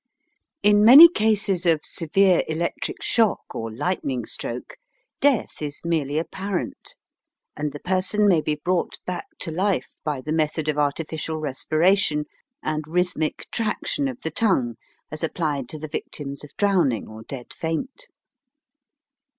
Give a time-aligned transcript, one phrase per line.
[0.63, 4.77] In many cases of severe electric shock or lightning stroke,
[5.19, 6.95] death is merely apparent,
[7.55, 12.25] and the person may be brought back to life by the method of artificial respiration
[12.63, 14.73] and rhythmic traction of the tongue,
[15.11, 18.07] as applied to the victims of drowning or dead faint.